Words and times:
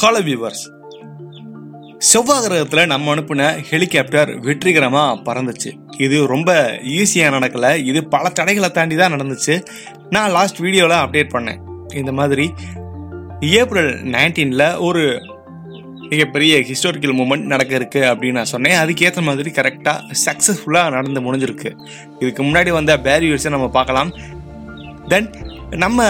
Hello 0.00 0.20
viewers 0.26 0.62
செவ்வாய் 2.10 2.42
கிரகத்தில் 2.44 2.90
நம்ம 2.92 3.14
அனுப்பின 3.14 3.48
ஹெலிகாப்டர் 3.70 4.30
வெற்றிகரமாக 4.46 5.18
பறந்துச்சு. 5.26 5.70
இது 6.04 6.16
ரொம்ப 6.26 6.50
ஈஸியாக 6.98 7.34
நடக்கல. 7.36 7.66
இது 7.90 8.00
பல 8.14 8.30
தடைகளை 8.38 8.68
தாண்டி 8.68 8.96
தான் 9.00 9.14
நடந்துச்சு. 9.16 9.54
நான் 10.14 10.34
லாஸ்ட் 10.36 10.62
வீடியோவில் 10.64 10.96
அப்டேட் 11.02 11.34
பண்ணேன். 11.34 11.60
இந்த 12.00 12.12
மாதிரி 12.12 12.46
ஏப்ரல் 13.60 13.92
நைன்டீனில் 14.16 14.66
ஒரு 14.88 15.02
மிகப்பெரிய 16.12 16.54
ஹிஸ்டாரிக்கல் 16.70 17.18
மூமெண்ட் 17.20 17.52
நடக்க 17.54 17.74
இருக்கு 17.80 18.02
அப்படின்னு 18.12 18.38
நான் 18.40 18.52
சொன்னேன். 18.54 18.78
அதுக்கேற்ற 18.84 19.22
மாதிரி 19.28 19.52
கரெக்டாக 19.58 20.16
சக்ஸஸ்ஃபுல்லாக 20.26 20.94
நடந்து 20.96 21.22
முடிஞ்சிருக்கு. 21.26 21.72
இதுக்கு 22.18 22.42
முன்னாடி 22.42 22.72
வந்த 22.78 22.96
பேரியர்ஸை 23.08 23.52
நம்ம 23.56 23.68
பார்க்கலாம். 23.78 24.12
தென் 25.08 25.30
நம்ம 25.84 26.08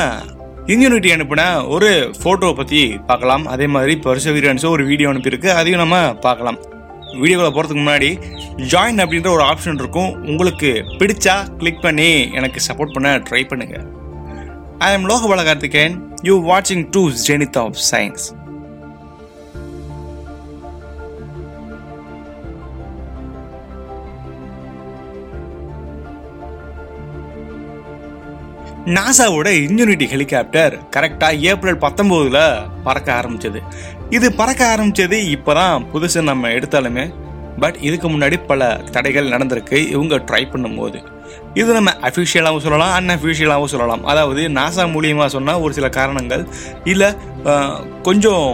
இன்யூனிட்டி 0.67 1.11
அனுப்பின 1.15 1.69
ஒரு 1.69 1.89
ஃபோட்டோவை 2.19 2.55
பற்றி 2.57 2.81
பார்க்கலாம். 3.07 3.47
அதே 3.47 3.67
மாதிரி 3.67 3.95
பர்சவீரன்ஸும் 4.05 4.75
ஒரு 4.77 4.85
வீடியோ 4.85 5.09
அனுப்பியிருக்கு. 5.09 5.49
அதையும் 5.61 5.81
நம்ம 5.81 6.15
பார்க்கலாம். 6.27 6.59
வீடியோவில் 7.21 7.55
போகிறதுக்கு 7.55 7.83
முன்னாடி 7.85 8.11
ஜாயின் 8.73 9.03
அப்படின்ற 9.05 9.29
ஒரு 9.29 9.45
ஆப்ஷன் 9.45 9.81
இருக்கும். 9.81 10.13
உங்களுக்கு 10.31 10.71
பிடிச்சா 10.99 11.35
கிளிக் 11.57 11.83
பண்ணி 11.83 12.31
எனக்கு 12.33 12.61
சப்போர்ட் 12.69 12.95
பண்ண 12.97 13.19
ட்ரை 13.19 13.49
பண்ணுங்க. 13.49 13.85
I 14.79 14.93
am 14.93 15.09
Lokapala 15.09 15.45
Karthikeyan. 15.49 15.97
You 16.23 16.37
வாட்சிங் 16.53 16.85
டூ 16.91 17.11
ஜெனித் 17.27 17.59
ஆஃப் 17.59 17.77
சயின்ஸ் 17.91 18.27
நாசாவோட 28.87 29.49
இன்ஜினிட்டி 29.65 30.07
ஹெலிகாப்டர் 30.13 30.73
கரெக்டாக 30.95 31.39
ஏப்ரல் 31.51 31.77
பத்தொம்போதுல 31.85 32.39
பறக்க 32.87 33.09
ஆரம்பிச்சது. 33.19 33.61
இது 34.17 34.29
பறக்க 34.41 34.63
ஆரம்பிச்சது 34.75 35.17
இப்போதான் 35.35 35.85
புதுசு 35.93 36.23
நம்ம 36.31 36.49
எடுத்தாலுமே 36.57 37.05
பட் 37.63 37.77
இதுக்கு 37.89 38.09
முன்னாடி 38.09 38.37
பல 38.49 38.71
தடைகள் 38.95 39.31
நடந்திருக்கு. 39.35 39.79
இவங்க 39.95 40.17
ட்ரை 40.29 40.43
பண்ணும்போது. 40.53 40.99
இது 41.61 41.69
நம்ம 41.79 41.95
அஃபிஷியலாகவும் 42.09 42.65
சொல்லலாம் 42.67 42.93
அன்அஃபிஷியலாகவும் 42.99 43.73
சொல்லலாம். 43.75 44.05
அதாவது 44.05 44.43
நாசா 44.59 44.89
மூலியமாக 44.97 45.29
சொன்னால் 45.37 45.63
ஒரு 45.65 45.73
சில 45.79 45.89
காரணங்கள் 45.99 46.45
இல்லை 46.95 47.11
கொஞ்சம் 48.09 48.47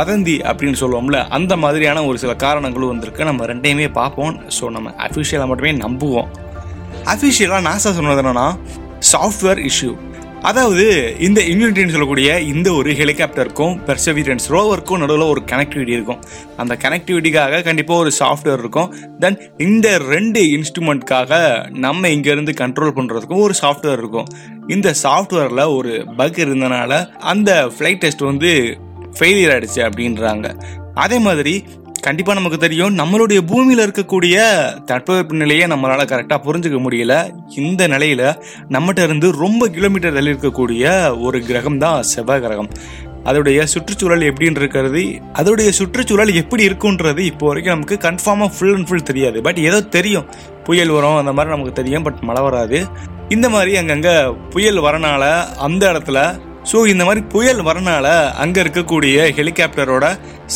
வதந்தி 0.00 0.38
அப்படின்னு 0.48 0.80
சொல்லுவோம்ல 0.84 1.20
அந்த 1.36 1.52
மாதிரியான 1.66 2.06
ஒரு 2.08 2.18
சில 2.24 2.32
காரணங்களும் 2.46 2.92
வந்திருக்கு. 2.94 3.30
நம்ம 3.32 3.44
ரெண்டையுமே 3.52 3.92
பார்ப்போம். 4.00 4.34
ஸோ 4.58 4.64
நம்ம 4.78 4.94
அஃபிஷியலாக 5.08 5.50
மட்டுமே 5.52 5.72
நம்புவோம். 5.86 6.28
அஃபிஷியலாக 7.14 7.66
நாசா 7.70 7.88
சொன்னது 8.00 8.22
என்னன்னா 8.22 8.48
சாஃப்ட்வேர் 9.12 9.62
இஷ்யூ 9.70 9.92
அதாவது 10.48 10.84
இந்த 11.26 11.40
இம்யூனிட்டின்னு 11.52 11.94
சொல்லக்கூடிய 11.94 12.28
இந்த 12.50 12.68
ஒரு 12.72 12.90
ஹெலிகாப்டருக்கும் 12.98 13.72
பெர்சவீரன்ஸ் 13.86 14.46
ரோவருக்கும் 14.54 15.00
நடுவில் 15.02 15.30
ஒரு 15.32 15.40
கனெக்டிவிட்டி 15.52 15.92
இருக்கும். 15.96 16.20
அந்த 16.56 16.74
கனெக்டிவிட்டிக்காக 16.84 17.62
கண்டிப்பாக 17.68 18.02
ஒரு 18.04 18.10
சாஃப்ட்வேர் 18.18 18.60
இருக்கும். 18.64 18.90
தென் 19.22 19.38
இந்த 19.66 19.88
ரெண்டு 20.12 20.42
இன்ஸ்ட்ருமெண்ட்காக 20.56 21.40
நம்ம 21.86 22.08
இங்கேருந்து 22.16 22.54
கண்ட்ரோல் 22.62 22.96
பண்ணுறதுக்கும் 22.98 23.44
ஒரு 23.46 23.56
சாஃப்ட்வேர் 23.62 23.98
இருக்கும். 24.02 24.28
இந்த 24.66 24.94
சாஃப்ட்வேரில் 25.02 25.64
ஒரு 25.78 25.94
பக் 26.20 26.40
இருந்தனால 26.46 27.00
அந்த 27.32 27.50
ஃப்ளைட் 27.74 28.02
டெஸ்ட் 28.04 28.28
வந்து 28.30 28.52
ஃபெயிலியர் 29.18 29.54
ஆகிடுச்சு 29.56 29.82
அப்படின்றாங்க. 29.88 30.48
அதே 31.04 31.18
மாதிரி 31.26 31.56
கண்டிப்பாக 32.06 32.38
நமக்கு 32.38 32.58
தெரியும். 32.64 32.92
நம்மளுடைய 32.98 33.40
பூமியில் 33.50 33.82
இருக்கக்கூடிய 33.84 34.36
தட்பவெப்ப 34.90 35.40
நிலையை 35.42 35.64
நம்மளால் 35.72 36.10
கரெக்டாக 36.12 36.40
புரிஞ்சுக்க 36.46 36.78
முடியல. 36.84 37.14
இந்த 37.62 37.82
நிலையில 37.94 38.22
நம்மகிட்ட 38.74 39.02
இருந்து 39.08 39.28
ரொம்ப 39.44 39.68
கிலோமீட்டர் 39.76 40.16
தள்ளி 40.16 40.32
இருக்கக்கூடிய 40.34 40.92
ஒரு 41.26 41.40
கிரகம் 41.48 41.78
தான் 41.84 42.06
செவ்வாய் 42.12 42.42
கிரகம். 42.46 42.70
அதோடைய 43.28 43.60
சுற்றுச்சூழல் 43.72 44.26
எப்படின்னு 44.30 44.60
இருக்கிறது 44.62 45.02
அதோடைய 45.40 45.68
சுற்றுச்சூழல் 45.78 46.32
எப்படி 46.42 46.62
இருக்குன்றது 46.68 47.22
இப்போ 47.30 47.46
வரைக்கும் 47.48 47.74
நமக்கு 47.76 47.96
கன்ஃபார்மாக 48.08 48.50
ஃபுல் 48.56 48.74
அண்ட் 48.76 48.88
ஃபுல் 48.90 49.08
தெரியாது. 49.10 49.38
பட் 49.46 49.60
ஏதோ 49.68 49.80
தெரியும். 49.96 50.28
புயல் 50.68 50.94
வரும் 50.96 51.20
அந்த 51.22 51.32
மாதிரி 51.36 51.54
நமக்கு 51.54 51.78
தெரியும் 51.80 52.06
பட் 52.08 52.20
மழை 52.28 52.42
வராது. 52.48 52.80
இந்த 53.36 53.46
மாதிரி 53.54 53.72
அங்கங்கே 53.80 54.14
புயல் 54.52 54.78
வரனால 54.84 55.24
அந்த 55.66 55.82
இடத்துல 55.92 56.18
ஸோ 56.70 56.78
இந்த 56.88 57.02
மாதிரி 57.04 57.20
புயல் 57.32 57.60
வரனால 57.62 58.06
அங்கே 58.42 58.62
இருக்கக்கூடிய 58.62 59.16
ஹெலிகாப்டரோட 59.38 60.06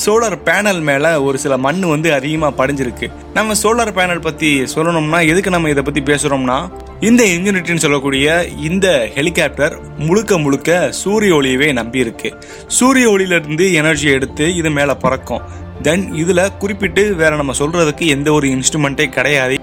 சோலார் 0.05 0.37
பேனல் 0.49 0.81
மேலே 0.81 1.11
ஒரு 1.27 1.39
சில 1.39 1.57
மண் 1.57 1.81
வந்து 1.81 2.15
அதிகமாக 2.15 2.53
படிஞ்சிருக்கு. 2.61 3.07
நம்ம 3.35 3.55
சோலார் 3.63 3.93
பேனல் 3.99 4.21
பற்றி 4.21 4.51
சொல்லணும்னா 4.75 5.21
எதுக்கு 5.27 5.51
நம்ம 5.51 5.69
இதை 5.69 5.83
பற்றி 5.83 6.03
பேசுகிறோம்னா 6.11 6.59
இந்த 7.01 7.23
இன்ஜினிட்டின்னு 7.25 7.85
சொல்லக்கூடிய 7.87 8.47
இந்த 8.69 9.11
ஹெலிகாப்டர் 9.15 9.77
முழுக்க 9.99 10.39
முழுக்க 10.39 10.91
சூரிய 10.91 11.35
ஒளியவே 11.35 11.73
நம்பி 11.73 11.99
இருக்கு 11.99 12.31
சூரிய 12.67 13.09
ஒளியிலிருந்து 13.11 13.73
எனர்ஜி 13.73 14.09
எடுத்து 14.09 14.55
இது 14.55 14.71
மேலே 14.71 14.95
பறக்கும். 14.95 15.43
தென் 15.83 16.15
இதில் 16.15 16.57
குறிப்பிட்டு 16.59 17.15
வேற 17.15 17.37
நம்ம 17.37 17.53
சொல்றதுக்கு 17.59 18.07
எந்த 18.07 18.33
ஒரு 18.33 18.49
இன்ஸ்ட்ருமெண்ட்டே 18.49 19.07
கிடையாது. 19.09 19.57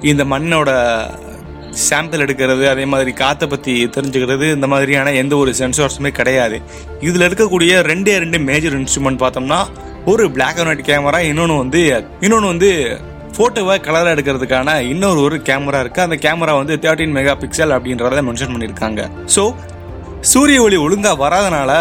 இந்த 0.00 0.24
மண்ணோட 0.24 0.70
சாம்பிள் 1.86 2.22
எடுக்கிறது 2.24 2.64
அதே 2.72 2.84
மாதிரி 2.92 3.12
காற்றை 3.22 3.46
பற்றி 3.52 3.72
தெரிஞ்சுக்கிறது 3.96 4.46
இந்த 4.56 4.66
மாதிரியான 4.72 5.14
எந்த 5.22 5.34
ஒரு 5.42 5.52
சென்சார்ஸுமே 5.60 6.12
கிடையாது. 6.18 6.58
இதில் 7.08 7.26
இருக்கக்கூடிய 7.28 7.72
ரெண்டே 7.90 8.14
ரெண்டு 8.24 8.40
மேஜர் 8.50 8.76
இன்ஸ்ட்ருமெண்ட் 8.80 9.22
பார்த்தோம்னா 9.24 9.60
ஒரு 10.12 10.24
பிளாக் 10.36 10.58
அண்ட் 10.60 10.70
ஒயிட் 10.72 10.88
கேமரா 10.90 11.20
இன்னொன்று 11.30 11.56
வந்து 11.64 11.82
இன்னொன்று 12.24 12.52
வந்து 12.52 12.70
ஃபோட்டோவை 13.36 13.76
கலராக 13.84 14.14
எடுக்கிறதுக்கான 14.14 14.74
இன்னொரு 14.90 15.20
ஒரு 15.26 15.36
கேமரா 15.48 15.78
இருக்குது 15.84 16.06
அந்த 16.06 16.16
கேமரா 16.24 16.52
வந்து 16.60 16.74
தேர்ட்டின் 16.84 17.14
மெகா 17.18 17.34
பிக்சல் 17.42 17.74
அப்படின்றத 17.76 18.22
மென்ஷன் 18.28 18.52
பண்ணியிருக்காங்க. 18.54 19.08
ஸோ 19.36 19.44
சூரிய 20.32 20.58
ஒளி 20.66 20.76
ஒழுங்காக 20.84 21.16
வராதனால 21.22 21.72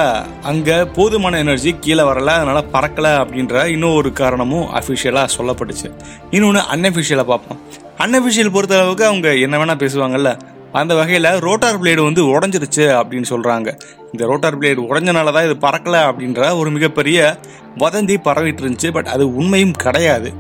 அங்கே 0.52 0.78
போதுமான 0.96 1.38
எனர்ஜி 1.44 1.72
கீழே 1.84 2.04
வரல 2.10 2.34
அதனால் 2.40 2.70
பறக்கலை 2.74 3.12
அப்படின்ற 3.22 3.66
இன்னொரு 3.76 4.10
காரணமும் 4.22 4.68
அஃபிஷியலாக 4.80 5.34
சொல்லப்பட்டுச்சு. 5.38 5.90
இன்னொன்று 6.36 6.64
அன்அஃபிஷியலாக 6.76 7.32
பார்ப்போம். 7.32 7.62
அன்அஃபிஷியல் 7.98 8.52
பொறுத்த 8.52 8.80
அளவுக்கு 8.80 9.06
அவங்க 9.06 9.36
என்ன 9.36 9.58
வேணால் 9.58 9.82
பேசுவாங்கல்ல. 9.84 10.38
அந்த 10.72 10.96
வகையில் 10.96 11.28
ரோட்டார் 11.40 11.80
பிளேடு 11.82 12.02
வந்து 12.04 12.40
உடஞ்சிருச்சு 12.40 12.86
அப்படின்னு 13.00 13.28
சொல்கிறாங்க 13.30 13.70
இந்த 14.12 14.26
ரோட்டார் 14.26 14.58
பிளேடு 14.60 14.82
உடஞ்சனால 14.90 15.32
தான் 15.32 15.46
இது 15.48 15.56
பறக்கலை 15.68 16.02
அப்படின்ற 16.10 16.58
ஒரு 16.58 16.70
மிகப்பெரிய 16.70 17.38
வதந்தி 17.78 18.16
பரவிட்டு 18.24 18.64
இருந்துச்சு. 18.64 18.92
பட் 18.92 19.08
அது 19.08 19.36
உண்மையும் 19.36 19.72
கிடையாது. 19.72 20.32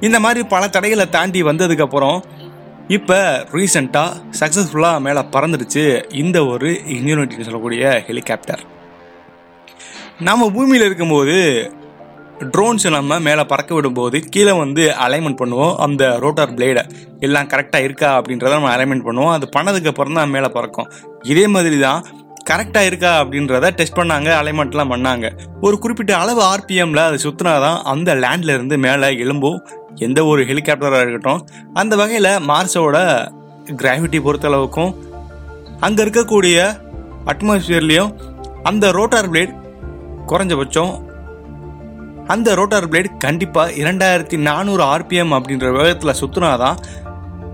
இந்த 0.00 0.20
மாதிரி 0.20 0.44
பல 0.44 0.68
தடைகளை 0.68 1.08
தாண்டி 1.08 1.42
வந்ததுக்கப்புறம் 1.42 2.18
இப்போ 2.88 3.46
ரீசெண்டாக 3.52 4.20
சக்ஸஸ்ஃபுல்லாக 4.40 5.00
மேலே 5.00 5.20
பறந்துடுச்சு 5.20 6.14
இந்த 6.14 6.46
ஒரு 6.46 6.70
இம்யூனிட்டின்னு 6.70 7.42
சொல்லக்கூடிய 7.42 8.04
ஹெலிகாப்டர் 8.06 8.64
நம்ம 10.20 10.50
பூமியில் 10.50 10.86
இருக்கும்போது 10.86 11.38
ட்ரோன்ஸ் 12.44 12.84
நம்ம 12.94 13.18
மேலே 13.26 13.42
பறக்க 13.50 13.70
விடும்போது 13.76 14.16
கீழே 14.32 14.52
வந்து 14.52 14.82
அலைன்மெண்ட் 15.04 15.38
பண்ணுவோம். 15.42 15.74
அந்த 15.84 16.18
ரோட்டார் 16.22 16.52
பிளேடை 16.56 16.82
எல்லாம் 17.26 17.48
கரெக்டாக 17.52 17.86
இருக்கா 17.86 18.08
அப்படின்றத 18.18 18.52
நம்ம 18.56 18.70
அலைன்மெண்ட் 18.76 19.06
பண்ணுவோம். 19.06 19.32
அது 19.36 19.46
பண்ணதுக்கப்புறம் 19.56 20.18
தான் 20.18 20.32
மேலே 20.34 20.48
பறக்கும். 20.56 20.88
இதே 21.22 21.46
மாதிரி 21.54 21.78
தான் 21.78 22.04
கரெக்டாக 22.50 22.88
இருக்கா 22.90 23.12
அப்படின்றத 23.22 23.70
டெஸ்ட் 23.78 23.96
பண்ணாங்க 24.00 24.28
அலைன்மெண்ட்லாம் 24.40 24.92
பண்ணாங்க. 24.94 25.28
ஒரு 25.60 25.78
குறிப்பிட்ட 25.78 26.16
அளவு 26.16 26.42
ஆர்பிஎம்ல 26.42 27.02
அது 27.10 27.18
சுற்றினா 27.26 27.54
தான் 27.66 27.80
அந்த 27.94 28.14
லேண்ட்லேருந்து 28.14 28.78
மேலே 28.86 29.08
எழும்பும். 29.24 29.58
எந்த 29.94 30.24
ஒரு 30.24 30.42
ஹெலிகாப்டராக 30.50 31.02
இருக்கட்டும். 31.06 31.42
அந்த 31.72 31.96
வகையில் 31.96 32.30
மார்ஸோட 32.50 32.98
கிராவிட்டி 33.82 34.20
பொறுத்தளவுக்கும் 34.28 34.92
அங்கே 35.80 36.02
இருக்கக்கூடிய 36.04 36.68
அட்மாஸ்பியர்லேயும் 37.32 38.12
அந்த 38.62 38.90
ரோட்டார் 38.90 39.30
பிளேட் 39.32 39.54
குறைஞ்சபட்சம் 40.30 40.92
அந்த 42.26 42.54
ரோட்டார் 42.54 42.88
பிளேட் 42.88 43.16
கண்டிப்பாக 43.18 43.72
இரண்டாயிரத்தி 43.72 44.36
நானூறு 44.36 44.82
ஆர்பிஎம் 44.84 45.34
அப்படின்ற 45.36 45.66
வேகத்தில் 45.72 46.18
சுற்றினாதான் 46.20 46.78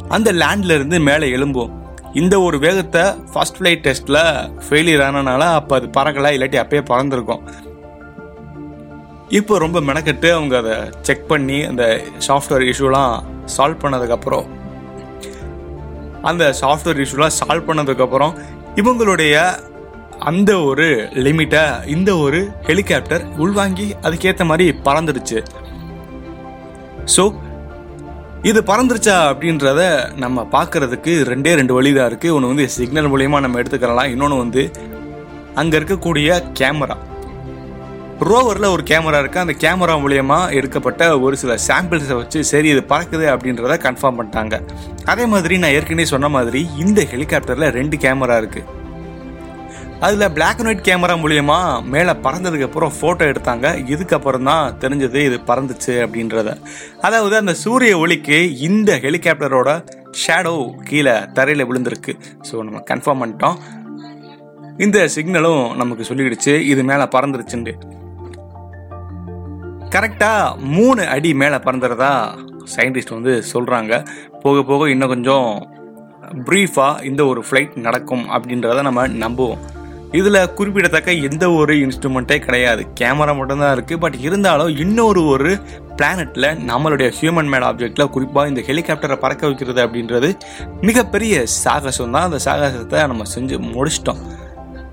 அந்த 0.09 0.33
லேண்ட்லேருந்து 0.33 1.01
மேலே 1.01 1.27
எழும்பும். 1.37 1.73
இந்த 2.13 2.41
ஒரு 2.41 2.59
வேகத்தை 2.59 3.03
ஃபர்ஸ்ட் 3.33 3.59
ஃப்ளைட் 3.59 3.85
டெஸ்ட்டில் 3.87 4.23
ஃபெயிலியர் 4.65 5.05
ஆனனால 5.09 5.43
அப்போ 5.59 5.75
அது 5.77 5.87
பறக்கலை 5.87 6.31
இல்லாட்டி 6.37 6.59
அப்பயே 6.63 6.83
பறந்துருக்கும். 6.91 7.43
இப்போ 9.29 9.59
ரொம்ப 9.59 9.81
மெனக்கெட்டு 9.81 10.31
அவங்க 10.31 10.57
அதை 10.57 10.75
செக் 11.01 11.29
பண்ணி 11.29 11.65
அந்த 11.65 11.85
சாஃப்ட்வேர் 12.29 12.67
இஷ்யூலாம் 12.73 13.15
சால்வ் 13.57 13.83
பண்ணதுக்கப்புறம் 13.83 14.49
அந்த 16.23 16.55
சாஃப்ட்வேர் 16.61 17.01
இஷ்யூலாம் 17.05 17.37
சால்வ் 17.41 17.69
பண்ணதுக்கப்புறம் 17.69 18.35
இவங்களுடைய 18.77 19.37
அந்த 20.31 20.51
ஒரு 20.71 20.87
லிமிட்டை 21.27 21.63
இந்த 21.95 22.11
ஒரு 22.25 22.41
ஹெலிகாப்டர் 22.67 23.23
உள்வாங்கி 23.45 23.87
அதுக்கேற்ற 24.07 24.45
மாதிரி 24.51 24.67
பறந்துடுச்சு. 24.87 25.39
ஸோ 27.15 27.23
இது 28.51 28.61
பறந்துருச்சா 28.69 29.17
அப்படின்றத 29.31 29.81
நம்ம 30.25 30.45
பார்க்கறதுக்கு 30.57 31.13
ரெண்டே 31.31 31.53
ரெண்டு 31.61 31.75
வழி 31.77 31.91
தான் 31.97 32.09
இருக்குது 32.11 32.35
ஒன்று 32.37 32.51
வந்து 32.53 32.67
சிக்னல் 32.77 33.11
மூலயமா 33.13 33.41
நம்ம 33.45 33.61
எடுத்துக்கலாம். 33.63 34.13
இன்னொன்று 34.15 34.43
வந்து 34.45 34.63
அங்கே 35.63 35.77
இருக்கக்கூடிய 35.81 36.29
கேமரா 36.61 36.97
ரோவரில் 38.29 38.73
ஒரு 38.75 38.83
கேமரா 38.91 39.21
இருக்குது 39.23 39.45
அந்த 39.45 39.55
கேமரா 39.65 39.95
மூலயமா 40.03 40.39
எடுக்கப்பட்ட 40.59 41.03
ஒரு 41.25 41.37
சில 41.43 41.55
சாம்பிள்ஸை 41.69 42.17
வச்சு 42.21 42.41
சரி 42.53 42.69
இது 42.75 42.83
பறக்குது 42.93 43.27
அப்படின்றத 43.33 43.77
கன்ஃபார்ம் 43.87 44.19
பண்ணிட்டாங்க. 44.19 44.55
அதே 45.13 45.27
மாதிரி 45.33 45.57
நான் 45.63 45.75
ஏற்கனவே 45.79 46.07
சொன்ன 46.15 46.31
மாதிரி 46.37 46.63
இந்த 46.85 47.01
ஹெலிகாப்டரில் 47.15 47.75
ரெண்டு 47.79 47.99
கேமரா 48.05 48.37
இருக்குது 48.43 48.81
அதில் 50.07 50.33
பிளாக் 50.37 50.61
அண்ட் 50.61 50.69
ஒயிட் 50.71 50.87
கேமரா 50.87 51.15
மூலியமா 51.23 51.57
மேலே 51.95 52.13
பறந்ததுக்கு 52.25 52.67
அப்புறம் 52.69 52.93
ஃபோட்டோ 52.97 53.25
எடுத்தாங்க. 53.33 53.67
இதுக்கப்புறம் 53.93 54.47
தான் 54.51 54.73
தெரிஞ்சது 54.83 55.19
இது 55.29 55.37
பறந்துச்சு 55.51 55.93
அப்படின்றத. 56.05 56.49
அதாவது 57.07 57.35
அந்த 57.41 57.53
சூரிய 57.61 57.99
ஒளிக்கு 58.05 58.39
இந்த 58.69 58.97
ஹெலிகாப்டரோட 59.05 59.73
ஷேடோ 60.23 60.55
கீழே 60.89 61.15
தரையில் 61.37 61.67
விழுந்திருக்கு. 61.69 62.13
ஸோ 62.49 62.55
நம்ம 62.69 62.81
கன்ஃபார்ம் 62.91 63.21
பண்ணிட்டோம். 63.23 63.59
இந்த 64.87 64.99
சிக்னலும் 65.17 65.63
நமக்கு 65.81 66.07
சொல்லிடுச்சு. 66.09 66.55
இது 66.73 66.85
மேலே 66.91 67.07
பறந்துருச்சுண்டு. 67.15 67.75
கரெக்டாக 69.97 70.57
மூணு 70.79 71.05
அடி 71.15 71.33
மேலே 71.43 71.61
பறந்துறதா 71.67 72.13
சயின்டிஸ்ட் 72.75 73.15
வந்து 73.19 73.35
சொல்கிறாங்க 73.53 73.93
போக 74.43 74.65
போக 74.73 74.89
இன்னும் 74.95 75.13
கொஞ்சம் 75.15 75.49
ப்ரீஃபாக 76.49 77.05
இந்த 77.11 77.23
ஒரு 77.33 77.41
ஃப்ளைட் 77.47 77.77
நடக்கும் 77.87 78.27
அப்படின்றத 78.35 78.83
நம்ம 78.89 79.07
நம்புவோம். 79.25 79.63
இதில் 80.19 80.41
குறிப்பிடத்தக்க 80.59 81.11
எந்த 81.29 81.45
ஒரு 81.61 81.75
இன்ஸ்ட்ருமெண்ட்டே 81.85 82.37
கிடையாது. 82.47 82.83
கேமரா 83.01 83.33
மட்டும்தான் 83.39 83.75
இருக்குது 83.77 84.03
பட் 84.05 84.19
இருந்தாலும் 84.27 84.73
இன்னொரு 84.85 85.23
ஒரு 85.35 85.53
பிளானட்டில் 85.99 86.49
நம்மளுடைய 86.71 87.09
ஹியூமன் 87.19 87.51
மேட் 87.53 87.67
ஆப்ஜெக்டில் 87.71 88.13
குறிப்பாக 88.17 88.51
இந்த 88.53 88.63
ஹெலிகாப்டரை 88.69 89.17
பறக்க 89.25 89.43
வைக்கிறது 89.49 89.81
அப்படின்றது 89.87 90.31
மிகப்பெரிய 90.89 91.45
சாகசம் 91.63 92.15
தான். 92.17 92.29
அந்த 92.29 92.41
சாகசத்தை 92.49 93.01
நம்ம 93.13 93.27
செஞ்சு 93.35 93.59
முடிச்சிட்டோம். 93.75 94.23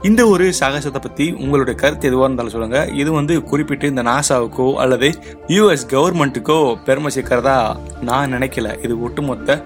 இந்த 0.07 0.21
ஒரு 0.33 0.45
சாகசத்தை 0.59 0.99
பற்றி 1.05 1.25
உங்களுடைய 1.43 1.75
கருத்து 1.79 2.07
எதுவாக 2.09 2.27
இருந்தாலும் 2.27 2.53
சொல்லுங்கள் 2.53 2.91
இது 3.01 3.09
வந்து 3.17 3.33
குறிப்பிட்டு 3.49 3.85
இந்த 3.93 4.03
நாசாவுக்கோ 4.09 4.67
அல்லது 4.83 5.07
யூஎஸ் 5.55 5.85
கவர்மெண்ட்டுக்கோ 5.93 6.59
பெருமை 6.87 7.09
சேர்க்கிறதா 7.15 7.57
நான் 8.09 8.33
நினைக்கல. 8.35 8.69
இது 8.85 8.93
ஒட்டுமொத்த 9.07 9.57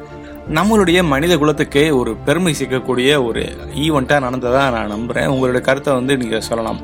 நம்மளுடைய 0.58 1.00
மனித 1.12 1.34
குலத்துக்கே 1.42 1.84
ஒரு 1.98 2.16
பெருமை 2.26 2.52
சேர்க்கக்கூடிய 2.60 3.10
ஒரு 3.26 3.42
ஈவெண்ட்டாக 3.84 4.24
நடந்ததாக 4.26 4.72
நான் 4.76 4.92
நம்புகிறேன் 4.94 5.30
உங்களுடைய 5.34 5.62
கருத்தை 5.68 5.92
வந்து 5.94 6.18
நீங்கள் 6.18 6.44
சொல்லலாம். 6.48 6.80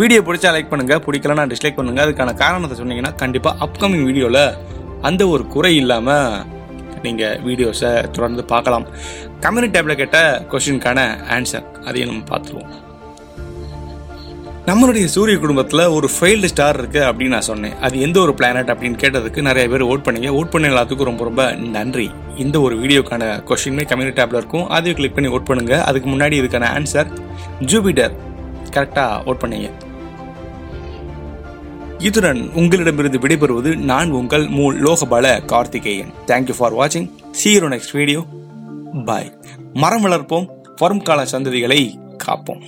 வீடியோ 0.00 0.20
பிடிச்சா 0.26 0.50
லைக் 0.54 0.70
பண்ணுங்கள் 0.72 1.02
பிடிக்கலன்னா 1.06 1.46
டிஸ்லைக் 1.52 1.78
பண்ணுங்கள் 1.78 2.04
அதுக்கான 2.06 2.34
காரணத்தை 2.42 2.76
சொன்னீங்கன்னா 2.80 3.14
கண்டிப்பாக 3.22 3.66
அப்கமிங் 3.66 4.06
வீடியோவில் 4.08 4.44
அந்த 5.08 5.28
ஒரு 5.28 5.46
குறை 5.54 5.72
இல்லாமல் 5.76 6.44
நீங்கள் 7.06 7.40
வீடியோஸை 7.48 8.10
தொடர்ந்து 8.10 8.44
பார்க்கலாம். 8.44 8.86
கம்யூனிட்டி 9.46 9.74
டேப்பில் 9.76 10.00
கேட்ட 10.02 10.20
கொஷினுக்கான 10.52 11.08
ஆன்சர் 11.36 11.66
அதையும் 11.88 12.10
நம்ம 12.12 12.24
பார்த்துருவோம். 12.30 12.70
நம்மளுடைய 14.68 15.04
சூரிய 15.04 15.38
குடும்பத்தில் 15.42 15.82
ஒரு 15.96 16.08
ஃபெயில்டு 16.14 16.48
ஸ்டார் 16.52 16.78
இருக்குது 16.80 17.04
அப்படின்னு 17.08 17.34
நான் 17.34 17.46
சொன்னேன். 17.48 17.76
அது 17.84 18.00
எந்த 18.00 18.20
ஒரு 18.20 18.32
பிளானட் 18.38 18.70
அப்படின்னு 18.72 18.98
கேட்டதுக்கு 19.02 19.40
நிறைய 19.46 19.68
பேர் 19.72 19.84
ஓட் 19.92 20.04
பண்ணீங்க. 20.06 20.30
ஓட் 20.38 20.50
பண்ண 20.50 20.68
எல்லாத்துக்கும் 20.68 21.08
ரொம்ப 21.10 21.24
ரொம்ப 21.24 21.44
நன்றி. 21.76 22.10
இந்த 22.36 22.60
ஒரு 22.60 22.74
வீடியோக்கான 22.82 23.28
கொஷினுமே 23.48 23.84
கம்யூனிட்டி 23.90 24.20
டேப்பில் 24.20 24.40
இருக்கும். 24.40 24.66
அதையும் 24.68 24.98
கிளிக் 24.98 25.14
பண்ணி 25.14 25.30
ஓட் 25.36 25.48
பண்ணுங்க. 25.50 25.84
அதுக்கு 25.84 26.08
முன்னாடி 26.10 26.38
இதுக்கான 26.40 26.68
ஆன்சர் 26.78 27.08
ஜூபிட்டர் 27.70 28.14
கரெக்டாக 28.74 29.22
ஓட் 29.30 29.42
பண்ணீங்க. 29.44 29.70
இத்துடன் 32.06 32.42
உங்களிடமிருந்து 32.62 33.18
விடைபெறுவது 33.18 33.72
நான் 33.92 34.10
உங்கள் 34.10 34.44
மூ 34.58 34.66
Lokapala 34.86 35.32
Karthikeyan. 35.52 36.12
Thank you 36.26 36.56
for 36.58 36.76
வாட்சிங் 36.80 37.08
சீரோ 37.40 37.70
நெக்ஸ்ட் 37.74 37.96
வீடியோ 38.00 38.22
பாய் 39.08 39.32
மரம் 39.72 40.04
வளர்ப்போம். 40.06 40.46
வரும் 40.82 41.02
கால 41.08 41.22
சந்ததிகளை 41.32 41.80
காப்போம். 42.26 42.62